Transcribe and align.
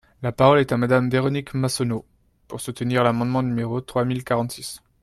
La 0.23 0.31
parole 0.31 0.57
est 0.61 0.71
à 0.71 0.77
Madame 0.77 1.11
Véronique 1.11 1.53
Massonneau, 1.53 2.07
pour 2.47 2.59
soutenir 2.59 3.03
l’amendement 3.03 3.43
numéro 3.43 3.81
trois 3.81 4.03
mille 4.03 4.23
quarante-six. 4.23 4.81